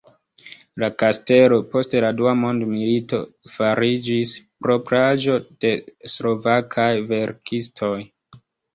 [0.83, 3.21] La kastelo post la dua mondmilito
[3.59, 4.35] fariĝis
[4.65, 5.77] propraĵo de
[6.17, 7.97] slovakaj verkistoj.